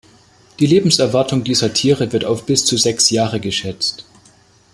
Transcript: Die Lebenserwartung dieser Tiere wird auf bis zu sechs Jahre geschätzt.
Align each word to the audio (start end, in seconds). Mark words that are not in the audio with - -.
Die 0.57 0.65
Lebenserwartung 0.65 1.43
dieser 1.43 1.73
Tiere 1.75 2.11
wird 2.11 2.25
auf 2.25 2.47
bis 2.47 2.65
zu 2.65 2.75
sechs 2.75 3.11
Jahre 3.11 3.39
geschätzt. 3.39 4.03